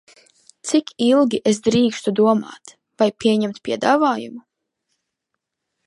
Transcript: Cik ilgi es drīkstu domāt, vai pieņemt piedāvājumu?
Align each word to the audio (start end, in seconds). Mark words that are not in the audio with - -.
Cik 0.69 0.87
ilgi 1.07 1.39
es 1.51 1.59
drīkstu 1.67 2.15
domāt, 2.21 2.73
vai 3.03 3.09
pieņemt 3.25 3.63
piedāvājumu? 3.69 4.43